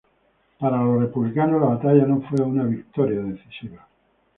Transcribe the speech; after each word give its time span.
Para 0.57 0.81
los 0.83 0.99
republicanos 0.99 1.61
la 1.61 1.67
batalla 1.75 2.07
no 2.07 2.21
fue 2.23 2.41
una 2.43 2.63
victoria 2.63 3.19
decisiva. 3.19 3.87